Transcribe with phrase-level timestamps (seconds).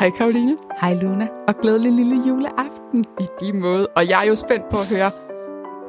[0.00, 0.56] Hej Karoline.
[0.80, 3.04] Hej Luna, og glædelig lille juleaften.
[3.20, 3.86] I lige måde.
[3.86, 5.10] Og jeg er jo spændt på at høre,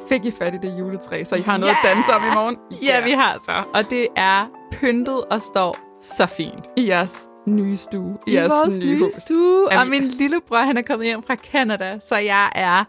[0.10, 1.92] fik I fat i det juletræ, så I har noget yeah!
[1.92, 2.58] at danse om i morgen?
[2.84, 3.64] Ja, vi har så.
[3.74, 6.66] Og det er pyntet og står så fint.
[6.78, 8.18] I jeres nye stue.
[8.28, 9.68] I, I jeres vores nye, nye stue.
[9.72, 12.84] Jamen, og min lillebror, han er kommet hjem fra Canada, så jeg er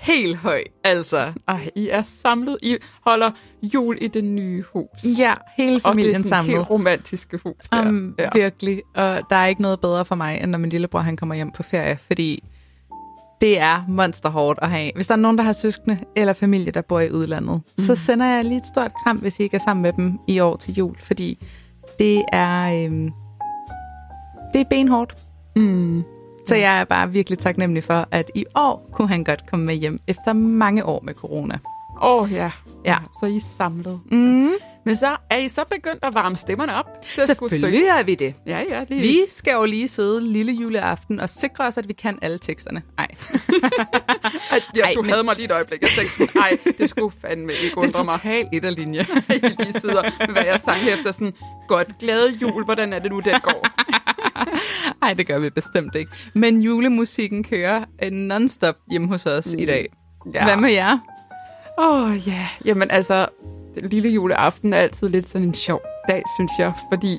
[0.00, 1.32] helt høj, altså.
[1.48, 2.58] Ej, I er samlet.
[2.62, 2.76] I
[3.06, 3.30] holder
[3.62, 5.18] jul i det nye hus.
[5.18, 5.94] Ja, hele familien samlet.
[5.94, 7.88] Og det er sådan helt romantiske hus der.
[7.88, 8.28] Um, ja.
[8.34, 8.82] Virkelig.
[8.94, 11.50] Og der er ikke noget bedre for mig, end når min lillebror han kommer hjem
[11.50, 12.44] på ferie, fordi
[13.40, 14.92] det er monsterhårdt at have.
[14.94, 17.84] Hvis der er nogen, der har søskende eller familie, der bor i udlandet, mm.
[17.84, 20.38] så sender jeg lige et stort kram, hvis I ikke er sammen med dem i
[20.38, 21.46] år til jul, fordi
[21.98, 23.10] det er, øhm,
[24.52, 25.14] det er benhårdt.
[25.56, 26.04] Mm.
[26.46, 29.74] Så jeg er bare virkelig taknemmelig for, at i år kunne han godt komme med
[29.74, 31.58] hjem efter mange år med corona.
[32.02, 32.50] Åh oh, ja.
[32.84, 32.96] ja.
[33.20, 34.00] Så I er samlet.
[34.10, 34.50] Mm.
[34.86, 36.86] Men så er I så begyndt at varme stemmerne op?
[37.14, 38.34] Til at Selvfølgelig er vi det.
[38.46, 38.84] Ja, ja.
[38.88, 39.00] Lige.
[39.00, 42.82] Vi skal jo lige sidde lille juleaften og sikre os, at vi kan alle teksterne.
[42.98, 43.06] Ej.
[44.76, 45.10] ja, Ej, du men...
[45.10, 45.80] havde mig lige et øjeblik.
[45.80, 48.12] Jeg tænkte, nej, det skulle fandme ikke undre mig.
[48.22, 49.06] Det er totalt et af linje.
[49.36, 51.32] I lige sidder med, hvad jeg sang efter sådan,
[51.68, 53.66] godt, glade jul, hvordan er det nu, den går?
[55.02, 56.10] Nej, det gør vi bestemt ikke.
[56.34, 59.58] Men julemusikken kører non-stop hjemme hos os mm.
[59.58, 59.86] i dag.
[60.34, 60.44] Ja.
[60.44, 60.98] Hvad med jer?
[61.78, 62.48] Åh oh, ja, yeah.
[62.64, 63.26] jamen altså,
[63.82, 67.18] lille juleaften er altid lidt sådan en sjov dag, synes jeg, fordi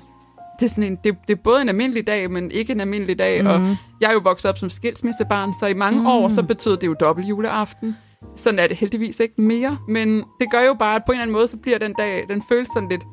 [0.60, 3.20] det er, sådan en, det, det er både en almindelig dag, men ikke en almindelig
[3.20, 3.48] dag, mm.
[3.48, 6.08] og jeg er jo vokset op som skilsmissebarn, så i mange mm.
[6.08, 7.98] år, så betød det jo dobbelt juleaften.
[8.36, 11.22] Sådan er det heldigvis ikke mere, men det gør jo bare, at på en eller
[11.22, 13.04] anden måde, så bliver den dag, den føles sådan lidt,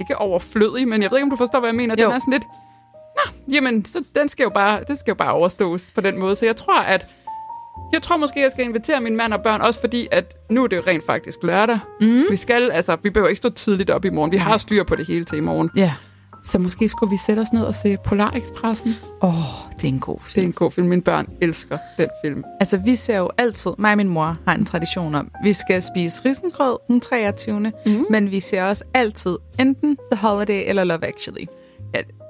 [0.00, 1.94] ikke overflødig, men jeg ved ikke, om du forstår, hvad jeg mener.
[1.98, 2.06] Jo.
[2.06, 2.44] Den er sådan lidt,
[3.16, 6.34] nå, jamen, så den skal jo bare, den skal jo bare overstås på den måde.
[6.34, 7.06] Så jeg tror, at
[7.92, 10.68] jeg tror måske, jeg skal invitere min mand og børn, også fordi, at nu er
[10.68, 11.78] det jo rent faktisk lørdag.
[12.00, 12.22] Mm.
[12.30, 14.32] Vi skal, altså, vi behøver ikke stå tidligt op i morgen.
[14.32, 15.70] Vi har styr på det hele til i morgen.
[15.76, 15.92] Ja.
[16.44, 18.94] Så måske skulle vi sætte os ned og se Polar Expressen.
[19.22, 20.34] Åh, oh, det er en god film.
[20.34, 20.86] Det er en god film.
[20.86, 22.44] Mine børn elsker den film.
[22.60, 25.82] Altså, vi ser jo altid, mig og min mor har en tradition om, vi skal
[25.82, 27.72] spise risengrød den 23.
[27.86, 28.04] Mm.
[28.10, 31.46] Men vi ser også altid enten The Holiday eller Love Actually.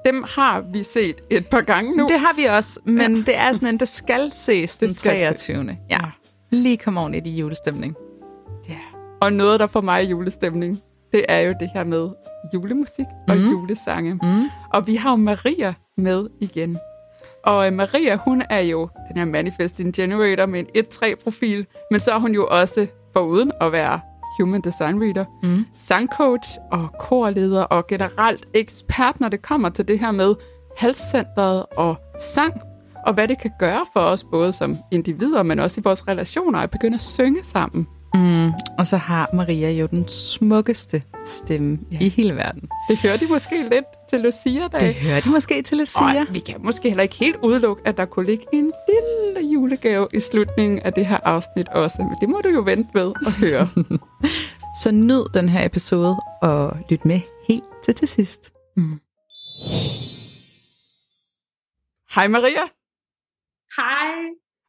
[0.05, 2.07] Dem har vi set et par gange nu.
[2.09, 3.21] Det har vi også, men ja.
[3.21, 5.65] det er sådan en, der skal ses den 23.
[5.65, 5.77] Se.
[5.89, 5.99] Ja.
[6.51, 7.95] Lige kom ordentligt i julestemning.
[8.69, 8.79] Ja.
[9.21, 10.81] Og noget, der får mig i julestemning,
[11.11, 12.09] det er jo det her med
[12.53, 13.43] julemusik og mm.
[13.43, 14.13] julesange.
[14.13, 14.43] Mm.
[14.73, 16.77] Og vi har jo Maria med igen.
[17.43, 22.11] Og øh, Maria, hun er jo den her Manifesting Generator med en 1-3-profil, men så
[22.11, 23.99] er hun jo også, foruden at være
[24.39, 25.65] Human Design Reader, mm.
[25.77, 30.35] sangcoach og korleder og generelt ekspert, når det kommer til det her med
[30.77, 32.53] halscentret og sang,
[33.05, 36.59] og hvad det kan gøre for os, både som individer, men også i vores relationer,
[36.59, 37.87] at begynde at synge sammen.
[38.13, 38.51] Mm.
[38.77, 41.97] Og så har Maria jo den smukkeste stemme ja.
[42.01, 42.69] i hele verden.
[42.89, 44.81] Det hører de måske lidt til Lucia dag.
[44.81, 46.21] Det hører de måske til Lucia.
[46.21, 49.12] Og vi kan måske heller ikke helt udelukke, at der kunne ligge en lille
[49.73, 51.97] julegave i slutningen af det her afsnit også.
[51.99, 53.67] Men det må du jo vente med at høre.
[54.81, 58.53] så nyd den her episode og lyt med helt til til sidst.
[58.77, 58.99] Mm.
[62.15, 62.65] Hej Maria.
[63.77, 64.13] Hej.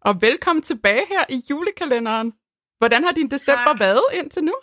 [0.00, 2.32] Og velkommen tilbage her i julekalenderen.
[2.78, 3.80] Hvordan har din december tak.
[3.80, 4.54] været indtil nu?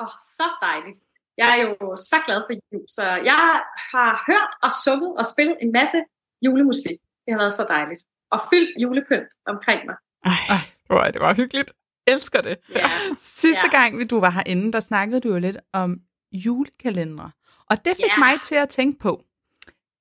[0.00, 0.98] Åh, oh, så dejligt.
[1.36, 3.62] Jeg er jo så glad for jul, så jeg
[3.92, 5.98] har hørt og sunget og spillet en masse
[6.44, 6.98] julemusik.
[7.24, 8.02] Det har været så dejligt.
[8.30, 9.96] Og fyldt julepynt omkring mig.
[10.24, 11.72] Ej, Ej det var hyggeligt.
[12.06, 12.56] Elsker det.
[12.74, 12.88] Ja.
[13.18, 13.78] Sidste ja.
[13.78, 16.00] gang, du var herinde, der snakkede du jo lidt om
[16.32, 17.30] julekalendere.
[17.70, 18.18] Og det fik ja.
[18.18, 19.24] mig til at tænke på,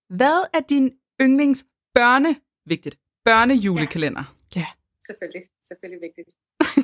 [0.10, 1.66] hvad er din yndlings
[1.96, 2.96] børne, vigtigt,
[3.26, 4.24] børnejulekalender?
[4.56, 4.60] Ja.
[4.60, 4.68] ja.
[5.08, 6.30] Selvfølgelig, selvfølgelig vigtigt.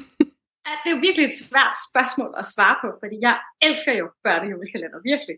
[0.69, 3.35] at det er jo virkelig et svært spørgsmål at svare på, fordi jeg
[3.67, 5.37] elsker jo børnejulekalender, virkelig.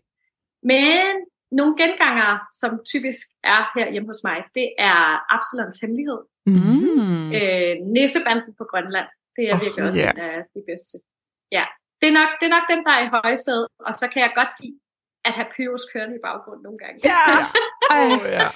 [0.72, 1.12] Men
[1.52, 2.30] nogle genganger,
[2.60, 4.98] som typisk er her hjemme hos mig, det er
[5.34, 6.20] Absalons Hemmelighed.
[6.46, 7.32] Mm.
[7.38, 9.08] Øh, Nissebanden på Grønland.
[9.36, 10.14] Det er oh, virkelig også yeah.
[10.14, 10.96] en af de bedste.
[11.56, 11.64] Ja,
[12.00, 14.32] det er, nok, det er nok den, der er i højsædet, og så kan jeg
[14.40, 14.78] godt lide
[15.28, 16.96] at have Pyrus kørende i baggrunden nogle gange.
[17.04, 17.22] Ja,
[17.96, 18.48] Ej, oh, ja.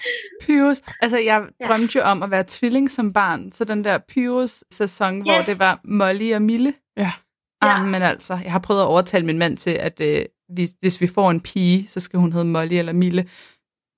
[0.44, 0.82] Pyrus.
[1.00, 1.66] Altså, jeg ja.
[1.66, 5.24] drømte jo om at være tvilling som barn, så den der Pyrus-sæson, yes.
[5.24, 6.74] hvor det var Molly og Mille.
[6.96, 7.12] Ja.
[7.62, 7.82] ja.
[7.82, 10.24] men altså, jeg har prøvet at overtale min mand til, at øh,
[10.54, 13.28] hvis, hvis vi får en pige, så skal hun hedde Molly eller Mille.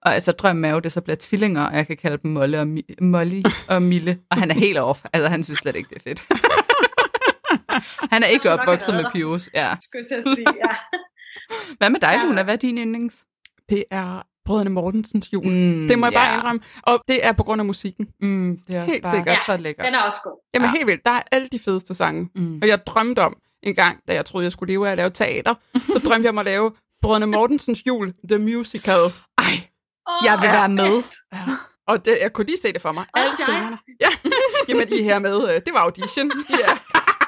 [0.03, 2.31] Og altså, drømmen er jo, at det så bliver tvillinger, og jeg kan kalde dem
[2.31, 4.19] Molly og, Mi- Molly og Mille.
[4.31, 5.05] Og han er helt off.
[5.13, 6.23] Altså, han synes slet ikke, det er fedt.
[8.13, 9.51] han er ikke opvokset med Pyrus.
[9.55, 9.75] Ja.
[9.81, 10.77] Skulle til at sige, ja.
[11.79, 12.43] Hvad med dig, Luna?
[12.43, 13.25] Hvad er din yndlings?
[13.69, 15.47] Det er Brødrene Mortensens jul.
[15.47, 16.61] Mm, det må jeg bare indrømme.
[16.83, 18.09] Og det er på grund af musikken.
[18.21, 19.37] Mm, det er også helt bare sikkert.
[19.47, 19.87] så lækkert.
[19.87, 20.41] Den er også god.
[20.55, 20.73] Jamen ja.
[20.73, 21.05] helt vildt.
[21.05, 22.29] Der er alle de fedeste sange.
[22.35, 22.59] Mm.
[22.63, 25.11] Og jeg drømte om en gang, da jeg troede, jeg skulle leve af at lave
[25.11, 26.73] teater, så drømte jeg om at lave
[27.03, 29.01] Brødrene Mortensens jul, The Musical.
[29.39, 29.45] Ej,
[30.07, 31.03] oh, jeg vil være med.
[31.33, 31.39] Ja.
[31.89, 33.05] Og det, jeg kunne lige se det for mig.
[33.15, 33.47] Alle jeg.
[33.49, 33.79] scenerne.
[34.01, 34.09] Ja.
[34.69, 35.49] Jamen, I er her med.
[35.55, 36.31] øh, Det var audition.
[36.51, 36.73] Ja.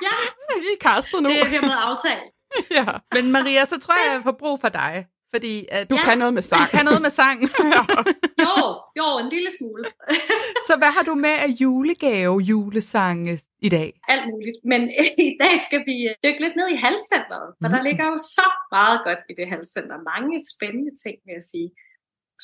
[0.03, 0.15] Ja,
[0.57, 1.29] I er castet nu.
[1.29, 2.23] det er hermed aftalt.
[2.71, 2.85] Ja.
[3.15, 5.07] Men Maria, så tror jeg, jeg får brug for dig.
[5.35, 6.05] Fordi at Du Ja.
[6.09, 6.63] kan noget med sang.
[6.63, 7.39] du kan noget med sang.
[8.47, 8.57] Jo,
[8.99, 9.85] jo, en lille smule.
[10.69, 13.33] så hvad har du med af julegave, julesange
[13.69, 13.89] i dag?
[14.13, 14.59] Alt muligt.
[14.73, 14.81] Men
[15.29, 17.87] i dag skal vi øh, dykke lidt ned i halscenteret, for der Mhm.
[17.89, 18.47] ligger jo så
[18.77, 19.97] meget godt i det halscenter.
[20.13, 21.69] Mange spændende ting, vil jeg sige.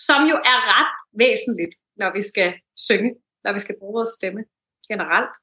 [0.09, 0.93] Som jo er ret
[1.25, 2.49] væsentligt, når vi skal
[2.89, 3.11] synge,
[3.45, 4.43] når vi skal bruge vores stemme
[4.91, 5.35] generelt.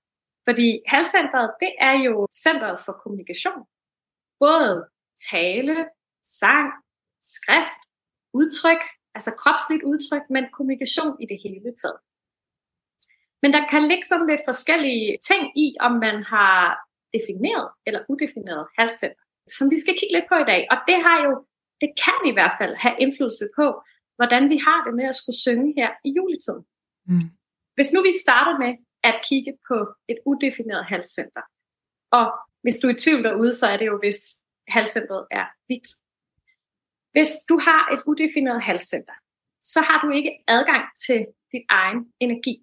[0.48, 2.14] Fordi halscenteret, det er jo
[2.46, 3.62] centret for kommunikation.
[4.46, 4.72] Både
[5.32, 5.76] tale,
[6.42, 6.68] sang,
[7.36, 7.80] skrift,
[8.40, 8.82] udtryk,
[9.16, 12.00] altså kropsligt udtryk, men kommunikation i det hele taget.
[13.42, 16.56] Men der kan ligge sådan lidt forskellige ting i, om man har
[17.16, 19.24] defineret eller udefineret halscenter,
[19.58, 20.62] som vi skal kigge lidt på i dag.
[20.72, 21.32] Og det har jo,
[21.82, 23.66] det kan i hvert fald have indflydelse på,
[24.18, 26.64] hvordan vi har det med at skulle synge her i juletiden.
[27.10, 27.30] Mm.
[27.76, 28.72] Hvis nu vi starter med
[29.10, 29.78] at kigge på
[30.12, 31.44] et udefineret halscenter,
[32.20, 32.26] og
[32.64, 34.20] hvis du er i tvivl derude, så er det jo, hvis
[34.68, 35.88] halscentret er hvidt.
[37.18, 39.18] Hvis du har et udefineret halscenter,
[39.74, 41.20] så har du ikke adgang til
[41.54, 42.56] dit egen energi.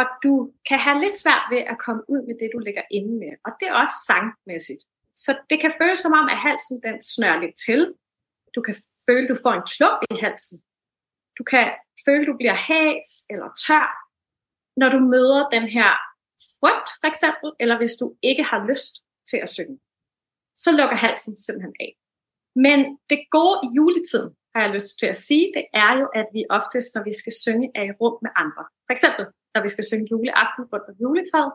[0.00, 0.32] Og du
[0.68, 3.32] kan have lidt svært ved at komme ud med det, du ligger inde med.
[3.46, 4.82] Og det er også sangmæssigt.
[5.24, 7.80] Så det kan føles som om, at halsen den snører lidt til.
[8.54, 8.76] Du kan
[9.06, 10.58] føle, at du får en klump i halsen.
[11.38, 11.66] Du kan
[12.04, 13.88] føle, at du bliver has eller tør,
[14.80, 15.90] når du møder den her
[16.54, 18.94] frygt, for eksempel, eller hvis du ikke har lyst
[19.30, 19.78] til at synge.
[20.62, 21.92] Så lukker halsen simpelthen af.
[22.56, 22.78] Men
[23.10, 26.44] det gode i juletiden, har jeg lyst til at sige, det er jo, at vi
[26.50, 28.64] oftest, når vi skal synge, er i rum med andre.
[28.86, 29.24] For eksempel,
[29.54, 31.52] når vi skal synge juleaften rundt om juletræet,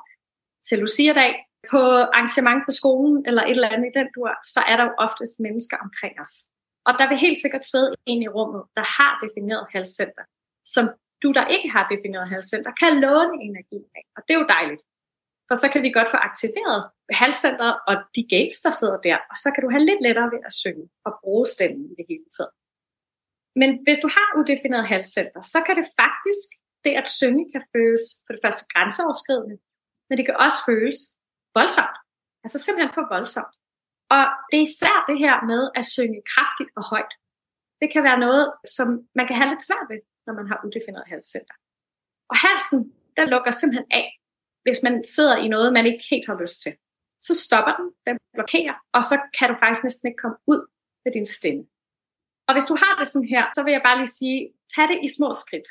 [0.68, 1.34] til Lucia-dag,
[1.72, 1.82] på
[2.16, 5.36] arrangement på skolen, eller et eller andet i den dur, så er der jo oftest
[5.46, 6.34] mennesker omkring os.
[6.88, 10.24] Og der vil helt sikkert sidde en i rummet, der har defineret halscenter,
[10.76, 10.86] som
[11.24, 14.04] du, der ikke har defineret halscenter, kan låne energi af.
[14.16, 14.84] Og det er jo dejligt.
[15.48, 16.82] For så kan vi godt få aktiveret
[17.22, 20.42] halscenteret og de gates, der sidder der, og så kan du have lidt lettere ved
[20.50, 22.54] at synge og bruge stemmen i det hele taget.
[23.62, 26.48] Men hvis du har udefineret halscenter, så kan det faktisk,
[26.86, 29.58] det at synge kan føles for det første grænseoverskridende,
[30.08, 31.00] men det kan også føles
[31.58, 31.98] voldsomt.
[32.44, 33.56] Altså simpelthen for voldsomt.
[34.16, 37.14] Og det er især det her med at synge kraftigt og højt.
[37.82, 38.46] Det kan være noget,
[38.78, 41.56] som man kan have lidt svært ved, når man har udefineret halscenter.
[42.32, 42.80] Og halsen,
[43.18, 44.08] den lukker simpelthen af,
[44.66, 46.74] hvis man sidder i noget, man ikke helt har lyst til.
[47.28, 50.62] Så stopper den, den blokerer, og så kan du faktisk næsten ikke komme ud
[51.04, 51.64] med din stemme.
[52.48, 54.40] Og hvis du har det sådan her, så vil jeg bare lige sige,
[54.76, 55.70] tag det i små skridt.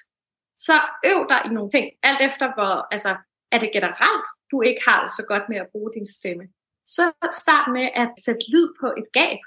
[0.67, 0.77] Så
[1.11, 3.13] øv dig i nogle ting, alt efter hvor, altså,
[3.55, 6.45] er det generelt, du ikke har det så godt med at bruge din stemme.
[6.87, 7.05] Så
[7.43, 9.41] start med at sætte lyd på et gab.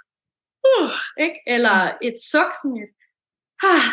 [0.72, 0.96] Uh,
[1.26, 1.38] ikke?
[1.54, 1.78] Eller
[2.08, 2.92] et suk, sådan et,
[3.72, 3.88] ah,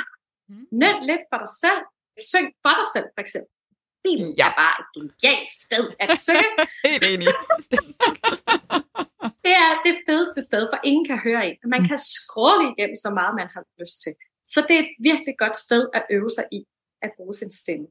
[0.81, 1.83] nød lidt for dig selv.
[2.31, 3.53] Syng for dig selv, for eksempel.
[4.09, 4.47] Bilen Ja.
[4.49, 6.51] er bare et genialt sted at synge.
[6.89, 7.29] Helt enig.
[9.45, 11.57] Det er det fedeste sted, for ingen kan høre en.
[11.75, 14.13] Man kan scrolle igennem så meget, man har lyst til.
[14.53, 16.61] Så det er et virkelig godt sted at øve sig i
[17.05, 17.87] at bruge sin stemme.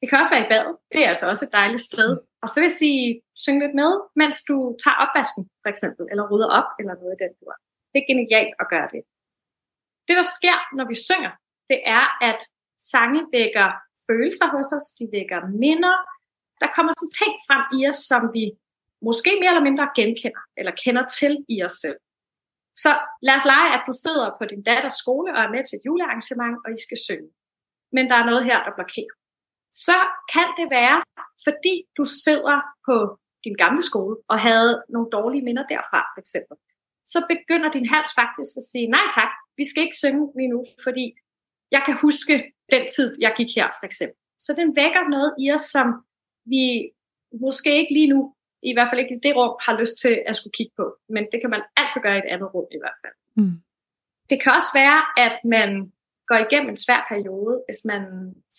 [0.00, 0.74] Det kan også være i badet.
[0.92, 2.10] Det er altså også et dejligt sted.
[2.42, 3.04] Og så vil jeg sige,
[3.44, 7.22] syng lidt med, mens du tager opvasken, for eksempel, eller rydder op, eller noget i
[7.24, 7.54] den dur.
[7.92, 9.02] Det er genialt at gøre det.
[10.06, 11.32] Det, der sker, når vi synger,
[11.70, 12.40] det er, at
[12.92, 13.68] sange vækker
[14.10, 15.96] følelser hos os, de vækker minder.
[16.62, 18.44] Der kommer sådan ting frem i os, som vi
[19.08, 21.98] måske mere eller mindre genkender, eller kender til i os selv.
[22.82, 22.90] Så
[23.26, 25.86] lad os lege, at du sidder på din datters skole og er med til et
[25.88, 27.30] julearrangement, og I skal synge.
[27.94, 29.14] Men der er noget her, der blokerer.
[29.86, 29.98] Så
[30.32, 30.98] kan det være,
[31.46, 32.56] fordi du sidder
[32.88, 32.96] på
[33.44, 36.56] din gamle skole og havde nogle dårlige minder derfra, for eksempel.
[37.12, 40.60] Så begynder din hals faktisk at sige, nej tak, vi skal ikke synge lige nu,
[40.86, 41.06] fordi
[41.74, 42.34] jeg kan huske
[42.70, 44.18] den tid, jeg gik her, for eksempel.
[44.40, 45.86] Så den vækker noget i os, som
[46.52, 46.64] vi
[47.44, 50.36] måske ikke lige nu, i hvert fald ikke i det rum, har lyst til at
[50.36, 50.86] skulle kigge på.
[51.14, 53.16] Men det kan man altid gøre i et andet rum i hvert fald.
[53.36, 53.56] Mm.
[54.30, 55.70] Det kan også være, at man
[56.30, 58.02] går igennem en svær periode, hvis man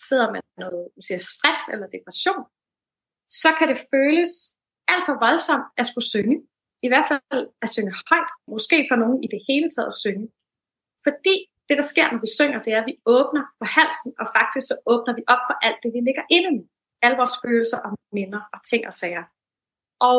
[0.06, 2.44] sidder med noget siger, stress eller depression,
[3.40, 4.32] så kan det føles
[4.92, 6.36] alt for voldsomt at skulle synge.
[6.86, 8.30] I hvert fald at synge højt.
[8.54, 10.26] Måske for nogen i det hele taget at synge.
[11.06, 11.36] Fordi
[11.72, 14.66] det, der sker, når vi synger, det er, at vi åbner på halsen, og faktisk
[14.70, 16.66] så åbner vi op for alt det, vi ligger inde med.
[17.04, 19.24] Alle vores følelser og minder og ting og sager.
[20.08, 20.18] Og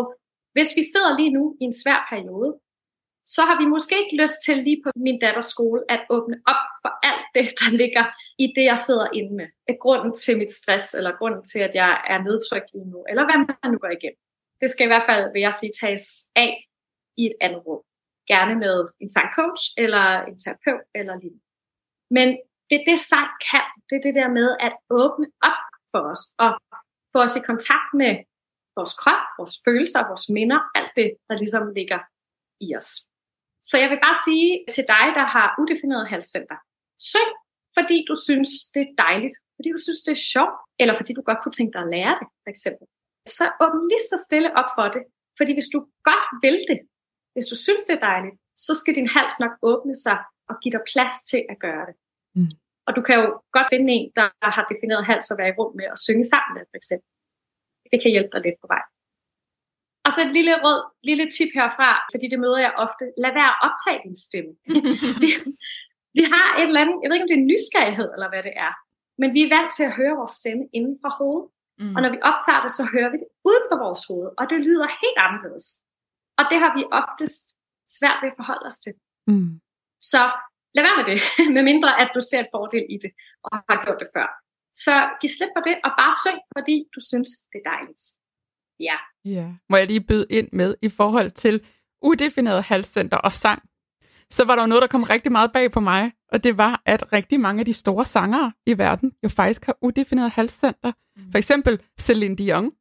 [0.56, 2.52] hvis vi sidder lige nu i en svær periode,
[3.36, 6.64] så har vi måske ikke lyst til lige på min datters skole at åbne op
[6.82, 8.06] for alt det, der ligger
[8.44, 9.48] i det, jeg sidder inde med.
[9.72, 13.24] Er grunden til mit stress, eller grunden til, at jeg er nedtrykt lige nu, eller
[13.26, 14.22] hvad man nu går igennem.
[14.62, 16.06] Det skal i hvert fald, vil jeg sige, tages
[16.36, 16.52] af
[17.22, 17.82] i et andet rum.
[18.32, 21.46] Gerne med en sangcoach, eller en terapeut, eller lignende.
[22.18, 22.28] Men
[22.70, 23.68] det er det, sang kan.
[23.88, 25.62] Det er det der med at åbne op
[25.92, 26.52] for os, og
[27.14, 28.14] få os i kontakt med
[28.78, 32.00] vores krop, vores følelser, vores minder, alt det, der ligesom ligger
[32.66, 32.92] i os.
[33.70, 36.58] Så jeg vil bare sige til dig, der har udefineret halscenter,
[37.12, 37.30] søg,
[37.78, 41.24] fordi du synes, det er dejligt, fordi du synes, det er sjovt, eller fordi du
[41.30, 42.86] godt kunne tænke dig at lære det, for eksempel.
[43.38, 45.04] Så åbn lige så stille op for det,
[45.38, 46.80] fordi hvis du godt vil det,
[47.34, 48.36] hvis du synes, det er dejligt,
[48.66, 50.18] så skal din hals nok åbne sig
[50.50, 51.96] og give dig plads til at gøre det.
[52.38, 52.52] Mm.
[52.88, 55.72] Og du kan jo godt finde en, der har defineret hals at være i rum
[55.80, 57.10] med og synge sammen med, for eksempel.
[57.92, 58.84] Det kan hjælpe dig lidt på vej.
[60.06, 63.04] Og så et lille råd, lille tip herfra, fordi det møder jeg ofte.
[63.24, 64.52] Lad være at optage din stemme.
[65.24, 65.30] vi,
[66.18, 68.56] vi har et eller andet, jeg ved ikke om det er nysgerrighed eller hvad det
[68.68, 68.74] er,
[69.22, 71.48] men vi er vant til at høre vores stemme inden for hovedet.
[71.80, 71.94] Mm.
[71.96, 74.60] Og når vi optager det, så hører vi det uden for vores hoved, og det
[74.68, 75.68] lyder helt anderledes.
[76.40, 77.46] Og det har vi oftest
[77.98, 78.94] svært ved at forholde os til.
[79.32, 79.52] Mm.
[80.12, 80.22] Så
[80.76, 81.20] lad være med det,
[81.56, 83.12] medmindre at du ser et fordel i det,
[83.46, 84.28] og har gjort det før.
[84.84, 88.04] Så giv slip på det, og bare syng, fordi du synes, det er dejligt.
[88.88, 88.98] Ja.
[89.36, 89.48] ja.
[89.70, 91.56] Må jeg lige byde ind med i forhold til
[92.02, 93.62] udefineret halscenter og sang?
[94.30, 96.82] Så var der jo noget, der kom rigtig meget bag på mig, og det var,
[96.86, 100.92] at rigtig mange af de store sangere i verden jo faktisk har udefineret halscenter.
[101.16, 101.32] Mm.
[101.32, 102.72] For eksempel Celine Dion.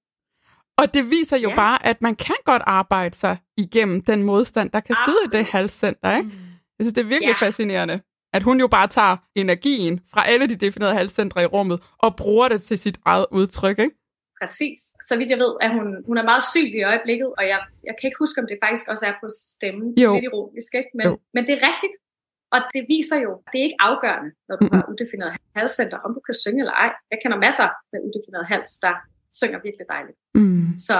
[0.82, 1.54] Og det viser jo ja.
[1.54, 5.18] bare, at man kan godt arbejde sig igennem den modstand, der kan Absolut.
[5.18, 6.16] sidde i det halscenter.
[6.16, 6.28] Ikke?
[6.28, 6.52] Mm.
[6.78, 7.46] Jeg synes, det er virkelig ja.
[7.46, 7.96] fascinerende,
[8.36, 12.48] at hun jo bare tager energien fra alle de definerede halscentre i rummet og bruger
[12.48, 13.78] det til sit eget udtryk.
[13.78, 13.96] Ikke?
[14.40, 14.80] Præcis.
[15.08, 17.58] Så vidt jeg ved, at hun, hun er meget syg i øjeblikket, og jeg,
[17.88, 19.88] jeg kan ikke huske, om det faktisk også er på stemmen.
[20.04, 20.10] Jo.
[20.14, 20.90] Lidt ironisk, ikke?
[20.98, 21.12] Men, jo.
[21.34, 21.94] men det er rigtigt.
[22.54, 26.10] Og det viser jo, at det er ikke afgørende, når du har udefineret halscenter, om
[26.16, 26.90] du kan synge eller ej.
[27.12, 28.94] Jeg kender masser med udefineret hals, der
[29.40, 30.18] synger virkelig dejligt.
[30.34, 30.68] Mm.
[30.88, 30.96] Så,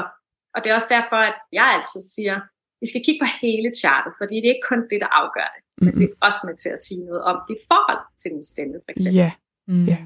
[0.54, 2.36] og det er også derfor, at jeg altid siger,
[2.82, 5.62] vi skal kigge på hele chartet, fordi det er ikke kun det, der afgør det,
[5.64, 5.84] mm.
[5.84, 8.76] men det er også med til at sige noget om dit forhold til din stemme,
[8.84, 9.20] for eksempel.
[9.22, 9.30] Ja.
[9.30, 9.34] Yeah.
[9.72, 9.86] Mm.
[9.90, 10.04] Yeah.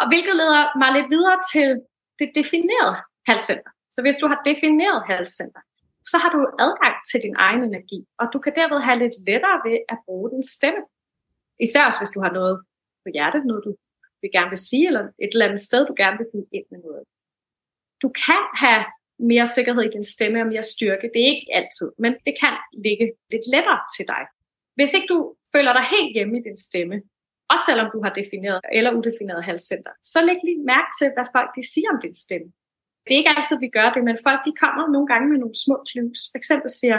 [0.00, 1.68] Og hvilket leder mig lidt videre til
[2.20, 2.96] det definerede
[3.30, 3.70] halscenter.
[3.94, 5.62] Så hvis du har defineret halscenter,
[6.10, 9.58] så har du adgang til din egen energi, og du kan derved have lidt lettere
[9.66, 10.82] ved at bruge din stemme.
[11.66, 12.56] Især også hvis du har noget
[13.04, 13.72] på hjertet, noget du
[14.20, 16.80] vil gerne vil sige, eller et eller andet sted, du gerne vil blive ind med
[16.86, 17.02] noget.
[18.02, 18.84] Du kan have
[19.18, 21.10] mere sikkerhed i din stemme og mere styrke.
[21.14, 22.54] Det er ikke altid, men det kan
[22.86, 24.22] ligge lidt lettere til dig.
[24.76, 25.18] Hvis ikke du
[25.54, 26.96] føler dig helt hjemme i din stemme,
[27.52, 31.50] også selvom du har defineret eller udefineret halscenter, så læg lige mærke til, hvad folk
[31.56, 32.48] de siger om din stemme.
[33.04, 35.56] Det er ikke altid, vi gør det, men folk de kommer nogle gange med nogle
[35.64, 36.20] små clues.
[36.30, 36.98] For eksempel siger,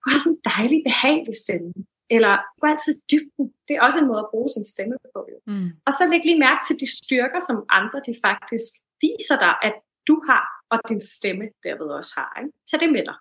[0.00, 1.70] du har sådan en dejlig, behagelig stemme.
[2.16, 3.46] Eller du er altid dybden.
[3.66, 5.20] Det er også en måde at bruge sin stemme på.
[5.50, 5.68] Mm.
[5.86, 8.70] Og så læg lige mærke til de styrker, som andre de faktisk
[9.04, 9.76] viser dig, at
[10.08, 12.32] du har, og din stemme derved også har.
[12.40, 12.52] Ikke?
[12.68, 13.16] Tag det med dig.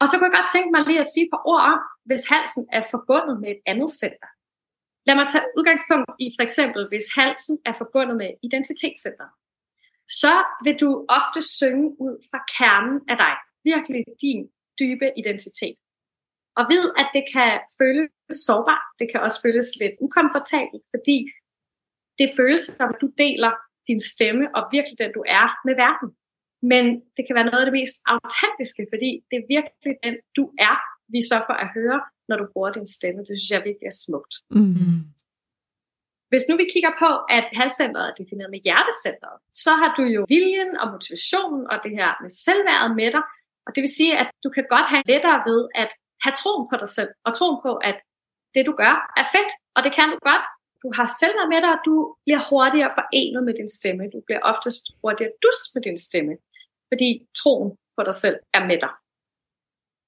[0.00, 2.24] Og så kunne jeg godt tænke mig lige at sige et par ord om, hvis
[2.32, 4.28] halsen er forbundet med et andet center.
[5.06, 9.28] Lad mig tage udgangspunkt i for eksempel, hvis halsen er forbundet med identitetscenter.
[10.22, 10.34] Så
[10.64, 13.34] vil du ofte synge ud fra kernen af dig.
[13.70, 14.40] Virkelig din
[14.80, 15.76] dybe identitet.
[16.58, 18.10] Og ved, at det kan føles
[18.46, 18.86] sårbart.
[18.98, 21.18] Det kan også føles lidt ukomfortabelt, fordi
[22.18, 23.52] det føles som, at du deler
[23.88, 26.08] din stemme og virkelig den, du er med verden.
[26.72, 26.84] Men
[27.16, 30.76] det kan være noget af det mest autentiske, fordi det er virkelig den, du er,
[31.14, 33.20] vi så får at høre, når du bruger din stemme.
[33.28, 34.34] Det synes jeg virkelig er smukt.
[34.58, 35.00] Mm.
[36.30, 40.20] Hvis nu vi kigger på, at halscenteret er defineret med hjertecenteret, så har du jo
[40.34, 43.24] viljen og motivationen og det her med selvværdet med dig.
[43.66, 45.90] Og det vil sige, at du kan godt have lettere ved at
[46.24, 47.96] have troen på dig selv, og troen på, at
[48.54, 50.46] det du gør er fedt, og det kan du godt.
[50.86, 54.02] Du har selvværd med dig, og du bliver hurtigere forenet med din stemme.
[54.14, 56.34] Du bliver oftest hurtigere dus med din stemme,
[56.90, 57.08] fordi
[57.40, 58.92] troen på dig selv er med dig.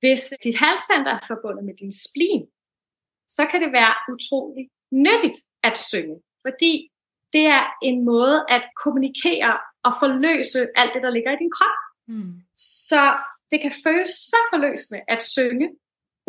[0.02, 2.44] Hvis dit halscenter er forbundet med din spleen,
[3.37, 4.64] så kan det være utrolig
[5.06, 6.16] nyttigt at synge,
[6.47, 6.73] fordi
[7.35, 9.52] det er en måde at kommunikere
[9.87, 11.78] og forløse alt det, der ligger i din krop.
[12.08, 12.35] Mm.
[12.85, 13.02] Så
[13.50, 15.66] det kan føles så forløsende at synge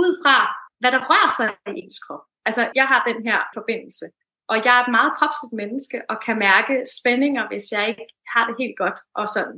[0.03, 0.37] ud fra,
[0.79, 2.23] hvad der rører sig i ens krop.
[2.47, 4.05] Altså, jeg har den her forbindelse,
[4.51, 8.43] og jeg er et meget kropsligt menneske, og kan mærke spændinger, hvis jeg ikke har
[8.47, 9.57] det helt godt, og sådan.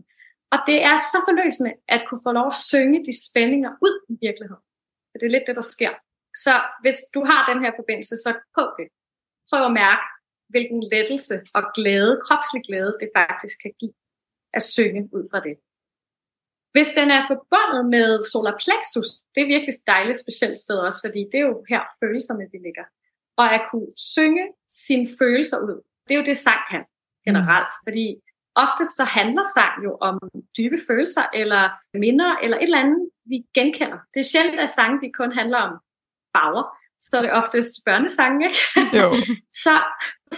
[0.53, 4.15] Og det er så forløsende at kunne få lov at synge de spændinger ud i
[4.25, 4.65] virkeligheden.
[5.09, 5.93] For det er lidt det, der sker.
[6.43, 8.87] Så hvis du har den her forbindelse, så prøv det.
[9.49, 10.05] Prøv at mærke,
[10.53, 13.93] hvilken lettelse og glæde, kropslig glæde, det faktisk kan give
[14.57, 15.55] at synge ud fra det.
[16.75, 20.99] Hvis den er forbundet med solar plexus, det er virkelig et dejligt specielt sted også,
[21.05, 22.85] fordi det er jo her følelserne de ligger.
[23.37, 26.83] Og at kunne synge sine følelser ud, det er jo det sang kan
[27.27, 27.83] generelt, mm.
[27.85, 28.05] fordi
[28.55, 30.19] oftest så handler sang jo om
[30.57, 33.99] dybe følelser, eller minder, eller et eller andet, vi genkender.
[34.13, 35.73] Det er sjældent, at sange de kun handler om
[36.35, 36.65] farver.
[37.01, 38.61] så er det oftest børnesange, ikke?
[38.99, 39.07] Jo.
[39.65, 39.75] så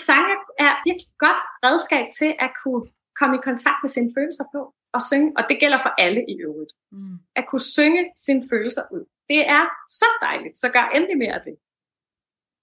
[0.07, 0.35] sange
[0.65, 2.83] er virkelig godt redskab til at kunne
[3.19, 4.61] komme i kontakt med sine følelser på
[4.95, 6.73] og synge, og det gælder for alle i øvrigt.
[6.91, 7.17] Mm.
[7.35, 9.03] At kunne synge sine følelser ud.
[9.29, 11.55] Det er så dejligt, så gør endelig mere af det.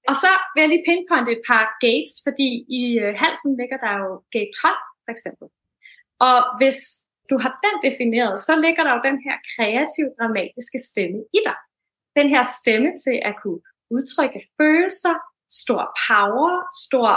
[0.08, 3.92] Og så vil jeg lige pinpointe et par gates, fordi i øh, halsen ligger der
[4.02, 5.46] jo gate 12, for eksempel.
[6.28, 6.78] Og hvis
[7.30, 11.58] du har den defineret, så ligger der jo den her kreative, dramatiske stemme i dig.
[12.18, 13.60] Den her stemme til at kunne
[13.96, 15.14] udtrykke følelser,
[15.62, 16.52] stor power,
[16.86, 17.10] stor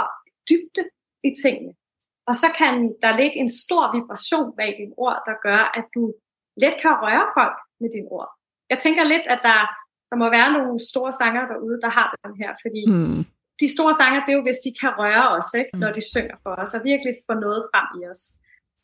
[0.48, 0.84] dybde
[1.28, 1.72] i tingene.
[2.28, 6.02] Og så kan der ligge en stor vibration bag dine ord, der gør, at du
[6.62, 8.30] let kan røre folk med dine ord.
[8.70, 9.60] Jeg tænker lidt, at der,
[10.10, 13.20] der må være nogle store sanger derude, der har den her, fordi Mm.
[13.62, 15.70] de store sanger, det er jo, hvis de kan røre os, ikke?
[15.74, 15.78] Mm.
[15.82, 18.22] når de synger for os, og virkelig få noget frem i os.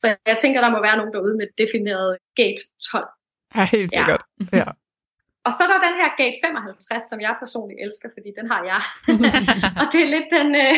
[0.01, 2.11] Så jeg tænker, der må være nogen derude med defineret
[2.41, 3.09] gate 12.
[3.57, 3.99] Ja, helt Ja.
[3.99, 4.23] sikkert.
[4.61, 4.69] Ja.
[5.47, 8.63] Og så er der den her gate 55, som jeg personligt elsker, fordi den har
[8.73, 8.83] jeg.
[9.81, 10.77] og det er lidt den øh,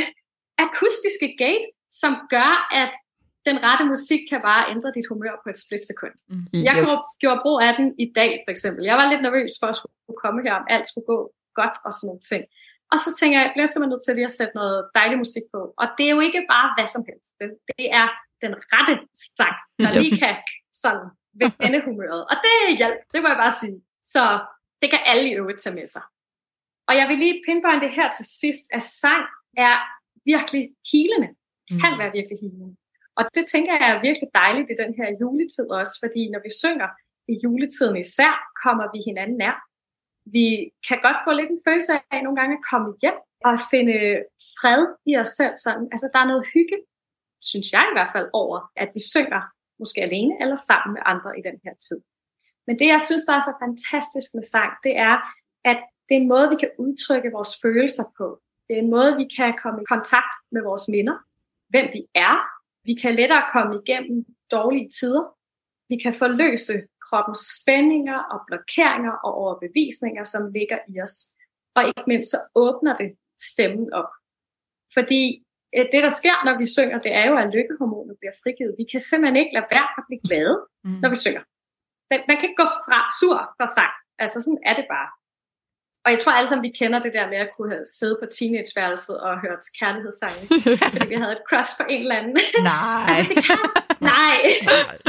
[0.67, 1.67] akustiske gate,
[2.03, 2.51] som gør,
[2.83, 2.93] at
[3.49, 6.15] den rette musik kan bare ændre dit humør på et splitsekund.
[6.69, 6.87] Jeg Yes.
[7.23, 8.83] gjorde, brug af den i dag, for eksempel.
[8.91, 11.19] Jeg var lidt nervøs for at skulle komme her, om alt skulle gå
[11.61, 12.43] godt og sådan nogle ting.
[12.93, 15.45] Og så tænker jeg, jeg bliver simpelthen nødt til lige at sætte noget dejlig musik
[15.55, 15.61] på.
[15.81, 17.31] Og det er jo ikke bare hvad som helst.
[17.41, 18.07] Det, det er
[18.45, 18.95] den rette
[19.39, 20.37] sang, der lige kan
[20.83, 21.07] sådan
[21.63, 22.23] vende humøret.
[22.31, 23.79] Og det er hjælp, det må jeg bare sige.
[24.15, 24.23] Så
[24.83, 26.05] det kan alle i øvrigt tage med sig.
[26.89, 29.25] Og jeg vil lige pinpointe her til sidst, at sang
[29.67, 29.75] er
[30.33, 31.31] virkelig healende.
[31.83, 32.77] Kan være virkelig healende.
[33.19, 36.51] Og det tænker jeg er virkelig dejligt i den her juletid også, fordi når vi
[36.63, 36.89] synger
[37.33, 38.33] i juletiden især,
[38.65, 39.57] kommer vi hinanden nær.
[40.37, 40.47] Vi
[40.89, 43.97] kan godt få lidt en følelse af nogle gange at komme hjem og finde
[44.61, 45.55] fred i os selv.
[45.65, 45.89] Sådan.
[45.95, 46.79] Altså der er noget hygge,
[47.51, 49.43] synes jeg i hvert fald, over at vi synger
[49.81, 52.01] måske alene eller sammen med andre i den her tid.
[52.67, 55.17] Men det, jeg synes, der er så fantastisk med sang, det er,
[55.71, 58.27] at det er en måde, vi kan udtrykke vores følelser på.
[58.67, 61.17] Det er en måde, vi kan komme i kontakt med vores minder,
[61.73, 62.35] hvem vi er.
[62.85, 64.25] Vi kan lettere komme igennem
[64.57, 65.25] dårlige tider.
[65.91, 66.75] Vi kan forløse
[67.07, 71.17] kroppens spændinger og blokeringer og overbevisninger, som ligger i os.
[71.77, 73.11] Og ikke mindst så åbner det
[73.51, 74.11] stemmen op.
[74.97, 75.23] Fordi
[75.77, 78.75] øh, det, der sker, når vi synger, det er jo, at lykkehormonet bliver frigivet.
[78.81, 80.99] Vi kan simpelthen ikke lade være at blive glade, Mm.
[81.03, 81.43] når vi synger.
[82.11, 83.93] Man, kan ikke gå fra sur for sang.
[84.23, 85.09] Altså sådan er det bare.
[86.05, 88.27] Og jeg tror alle sammen, vi kender det der med at kunne have siddet på
[88.37, 90.43] teenageværelset og hørt kærlighedssange,
[90.93, 92.37] fordi vi havde et crush på en eller anden.
[92.73, 93.05] Nej.
[93.09, 93.59] altså det kan,
[94.13, 94.37] nej.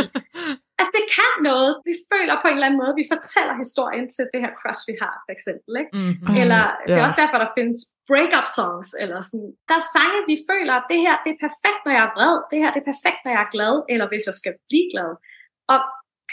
[0.79, 1.71] altså det kan noget.
[1.89, 4.95] Vi føler på en eller anden måde, vi fortæller historien til det her crush, vi
[5.03, 5.71] har, for eksempel.
[5.82, 5.91] Ikke?
[5.99, 6.41] Mm-hmm.
[6.41, 7.77] Eller det er også derfor, der findes
[8.10, 8.89] break-up songs.
[9.03, 9.51] Eller sådan.
[9.69, 12.36] Der er sange, vi føler, at det her det er perfekt, når jeg er vred.
[12.51, 13.75] Det her det er perfekt, når jeg er glad.
[13.93, 15.12] Eller hvis jeg skal blive glad.
[15.73, 15.79] Og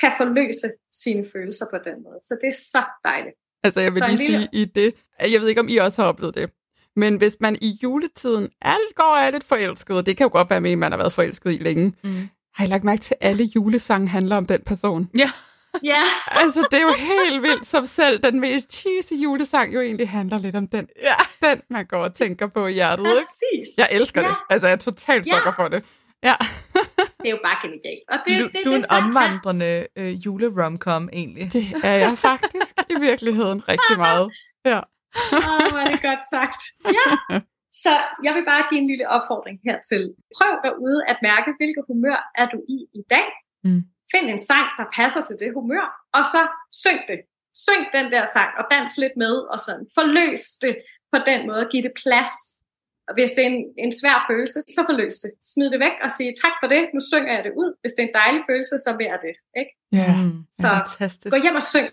[0.00, 0.68] kan forløse
[1.02, 2.20] sine følelser på den måde.
[2.28, 3.39] Så det er så dejligt.
[3.64, 6.02] Altså, jeg vil Så lige lille- sige i det, jeg ved ikke, om I også
[6.02, 6.50] har oplevet det,
[6.96, 10.60] men hvis man i juletiden alt går er lidt forelsket, det kan jo godt være
[10.60, 12.28] med, at man har været forelsket i længe, Mm.
[12.54, 15.08] har I lagt mærke til, at alle julesange handler om den person?
[15.18, 15.30] Ja.
[15.84, 20.08] Ja, Altså, det er jo helt vildt, som selv den mest cheesy julesang jo egentlig
[20.08, 20.88] handler lidt om den.
[21.02, 21.48] Ja.
[21.50, 23.16] Den, man går og tænker på i hjertet, ikke?
[23.16, 23.78] præcis.
[23.78, 24.36] Jeg elsker ja, det.
[24.50, 25.32] Altså, jeg er totalt Ja.
[25.36, 25.84] sukker for det.
[26.28, 26.36] Ja.
[27.22, 28.04] Det er jo bare genialt.
[28.12, 31.52] Og det, Du, det, du er det, en omvandrende øh, juleromcom, egentlig.
[31.52, 34.26] Det er jeg faktisk i virkeligheden rigtig meget.
[34.64, 34.80] Ja.
[35.36, 36.60] Åh, oh, hvor er det godt sagt.
[36.98, 37.06] Ja.
[37.82, 37.92] Så
[38.26, 40.04] jeg vil bare give en lille opfordring hertil.
[40.36, 43.28] Prøv derude at mærke, hvilket humør er du i i dag.
[43.64, 43.82] Mm.
[44.12, 45.84] Find en sang, der passer til det humør,
[46.16, 46.42] og så
[46.82, 47.20] syng det.
[47.66, 50.74] Syng den der sang, og dans lidt med, og sådan forløs det
[51.12, 52.32] på den måde, giv det plads.
[53.10, 55.30] Og hvis det er en, en svær følelse, så forløs det.
[55.52, 57.70] Smid det væk og sig tak for det, nu synger jeg det ud.
[57.82, 59.34] Hvis det er en dejlig følelse, så vil jeg det.
[59.60, 59.72] Ikke?
[60.00, 60.12] Ja.
[60.22, 60.38] Mm.
[60.60, 61.30] Så Fantastisk.
[61.34, 61.88] gå hjem og syng.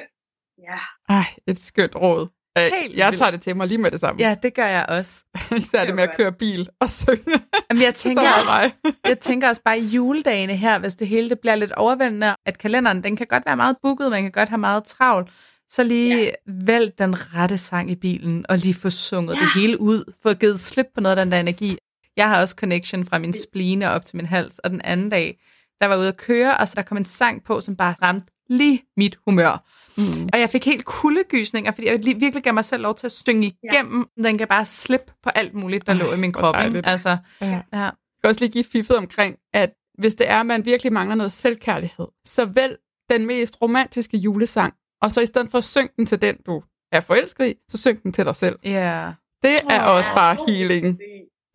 [0.68, 0.80] Ja.
[1.20, 2.24] Ej, et skønt råd.
[2.58, 4.22] Øh, Helt jeg tager det til mig lige med det samme.
[4.22, 5.14] Ja, det gør jeg også.
[5.62, 7.40] Især Det det med at køre bil og synge.
[7.70, 8.74] Jamen, jeg tænker, er mig.
[9.12, 12.58] jeg tænker også bare i juledagene her, hvis det hele det bliver lidt overvældende, at
[12.58, 15.30] kalenderen, den kan godt være meget booket, man kan godt have meget travlt,
[15.70, 16.32] så lige ja.
[16.46, 19.40] vælg den rette sang i bilen, og lige få sunget ja.
[19.40, 21.78] Det hele ud, få givet slip på noget af den der energi.
[22.18, 25.40] Jeg har også connection fra min spline op til min hals, og den anden dag,
[25.82, 28.32] der var ude at køre, og så der kom en sang på, som bare ramte
[28.50, 29.64] lige mit humør.
[29.98, 30.30] Mm.
[30.34, 33.54] Og jeg fik helt kuldegysninger, fordi jeg virkelig gav mig selv lov til at synge
[33.64, 34.10] igennem.
[34.18, 34.24] Ja.
[34.24, 36.56] Den kan bare slippe på alt muligt, der Ej, lå i min krop.
[36.66, 36.82] Ikke?
[36.86, 37.62] Altså, Ja.
[37.74, 37.80] ja.
[37.80, 37.92] Jeg
[38.24, 41.32] kan også lige give fiffet omkring, at hvis det er, at man virkelig mangler noget
[41.32, 42.78] selvkærlighed, så vælg
[43.10, 46.64] den mest romantiske julesang, og så i stedet for at synge den til den, du
[46.92, 48.60] er forelsket i, så syng den til dig selv.
[48.64, 49.14] Ja.
[49.44, 51.00] Det er Åh, også bare healing.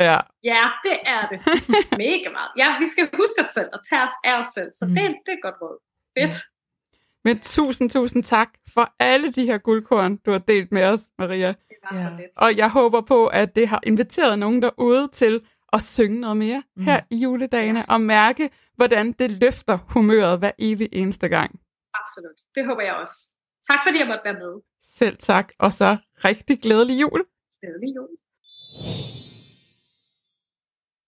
[0.00, 0.18] Ja.
[0.44, 1.38] Ja, det er det.
[2.02, 2.50] Mega meget.
[2.58, 4.94] Ja, vi skal huske os selv og tage os af os selv, så Mm.
[4.94, 5.78] det, det er et godt råd.
[6.18, 6.34] Fedt.
[7.24, 11.46] Men tusind, tusind tak for alle de her guldkorn, du har delt med os, Maria.
[11.46, 11.54] var
[11.98, 12.02] ja.
[12.02, 12.30] så lidt.
[12.38, 15.40] Og jeg håber på, at det har inviteret nogen derude til
[15.72, 16.84] at synge noget mere mm.
[16.84, 17.84] her i juledagene, ja.
[17.94, 21.60] og mærke, hvordan det løfter humøret hver evig eneste gang.
[22.02, 22.38] Absolut.
[22.54, 23.16] Det håber jeg også.
[23.68, 24.52] Tak fordi jeg måtte være med.
[24.98, 27.20] Selv tak, og så rigtig glædelig jul.
[27.62, 28.08] Glædelig jul.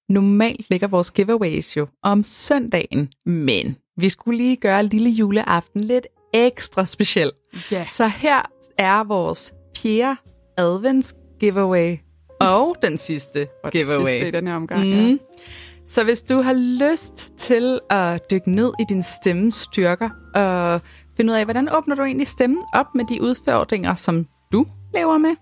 [0.09, 6.07] Normalt ligger vores giveaways jo om søndagen, men vi skulle lige gøre lille juleaften lidt
[6.35, 7.33] ekstra speciel.
[7.72, 7.90] Yeah.
[7.90, 8.42] Så her
[8.78, 10.16] er vores fjerde
[10.57, 11.96] advents giveaway
[12.40, 14.12] og den sidste og giveaway.
[14.12, 15.11] sidste i den her omgang, mm.
[15.11, 15.16] ja.
[15.87, 16.53] Så hvis du har
[16.92, 20.81] lyst til at dykke ned i din stemmes styrker og
[21.16, 25.18] finde ud af, hvordan åbner du egentlig stemmen op med de udfordringer, som du lever
[25.18, 25.37] med,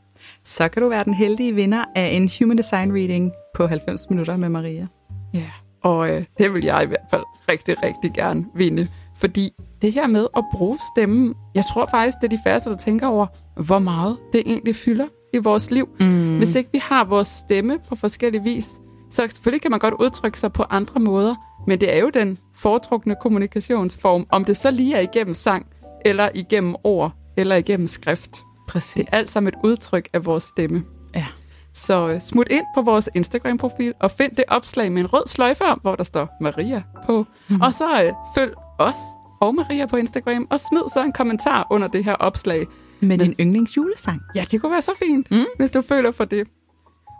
[0.44, 4.36] så kan du være den heldige vinder af en Human Design Reading på 90 minutter
[4.36, 4.86] med Maria.
[5.34, 5.50] Ja,
[5.82, 8.88] og øh, det vil jeg i hvert fald rigtig, rigtig gerne vinde.
[9.16, 9.50] Fordi
[9.82, 13.06] det her med at bruge stemmen, jeg tror faktisk, det er de færreste, der tænker
[13.06, 13.26] over,
[13.62, 15.88] hvor meget det egentlig fylder i vores liv.
[16.00, 16.38] Mm.
[16.38, 18.68] Hvis ikke vi har vores stemme på forskellige vis,
[19.12, 21.34] så selvfølgelig kan man godt udtrykke sig på andre måder,
[21.66, 25.66] men det er jo den foretrukne kommunikationsform, om det så lige er igennem sang,
[26.04, 28.42] eller igennem ord, eller igennem skrift.
[28.68, 28.92] Præcis.
[28.94, 30.84] Det er alt sammen et udtryk af vores stemme.
[31.14, 31.26] Ja.
[31.74, 35.64] Så uh, smut ind på vores Instagram-profil og find det opslag med en rød sløjfe
[35.64, 37.26] om, hvor der står Maria på.
[37.48, 37.60] Mm.
[37.60, 38.96] Og så uh, følg os
[39.40, 42.66] og Maria på Instagram, og smid så en kommentar under det her opslag.
[43.00, 44.20] Med Men, din yndlingsjulesang.
[44.36, 45.44] Ja, det kunne være så fint, mm.
[45.56, 46.48] hvis du føler for det.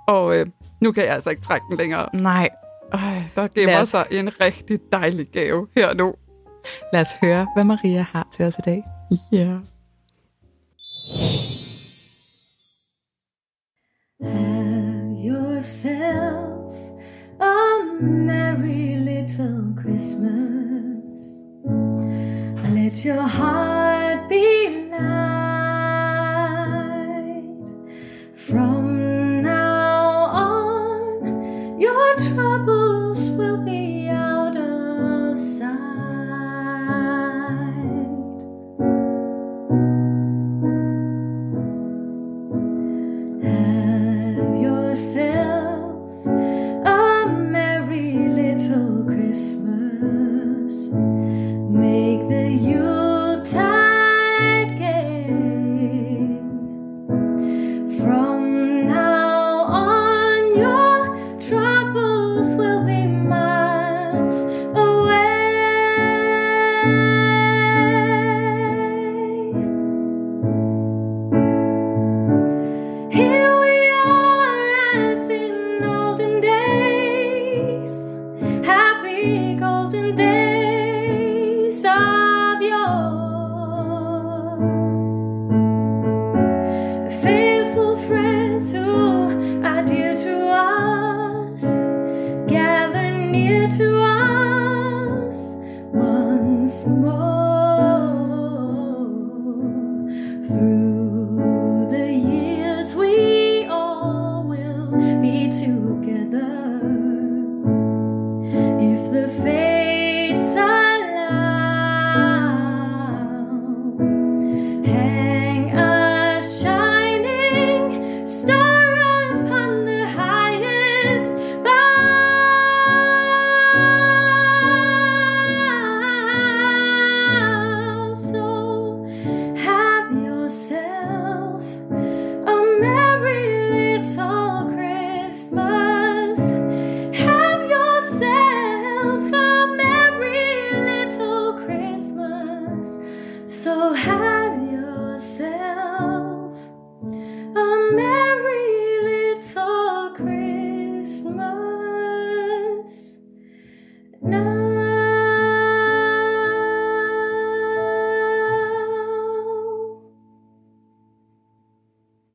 [0.09, 0.47] Og uh,
[0.81, 2.09] nu kan jeg altså ikke trække den længere.
[2.15, 2.49] Nej.
[2.93, 3.89] Ej, der gemmer os...
[3.89, 6.15] sig en rigtig dejlig gave her nu.
[6.93, 8.85] Lad os høre, hvad Maria har til os i dag.
[9.33, 9.39] Ja.
[9.39, 9.61] Yeah.
[14.23, 16.75] Have yourself
[17.41, 17.55] a
[18.01, 21.23] merry little Christmas.
[22.75, 24.82] Let your heart be